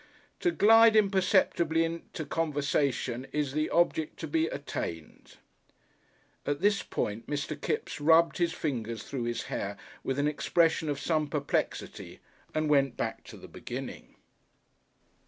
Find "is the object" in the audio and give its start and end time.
3.31-4.17